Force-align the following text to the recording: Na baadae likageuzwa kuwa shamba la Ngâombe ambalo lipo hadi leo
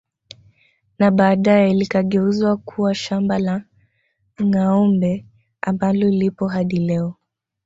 Na 0.99 1.11
baadae 1.11 1.73
likageuzwa 1.73 2.57
kuwa 2.57 2.95
shamba 2.95 3.39
la 3.39 3.61
Ngâombe 4.43 5.25
ambalo 5.61 6.09
lipo 6.09 6.47
hadi 6.47 6.79
leo 6.79 7.15